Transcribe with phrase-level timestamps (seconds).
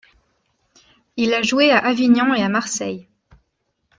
[1.15, 3.07] Il a joué à Avignon et à Marseille.